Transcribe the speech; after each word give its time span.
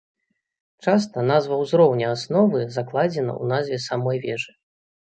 Часта, 0.85 1.25
назва 1.33 1.59
ўзроўня 1.61 2.09
асновы 2.15 2.65
закладзена 2.79 3.33
ў 3.43 3.45
назве 3.57 3.77
самой 3.89 4.17
вежы. 4.27 4.53